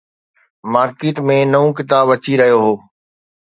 [0.73, 2.73] Market ۾ نئون ڪتاب اچي رهيو هو.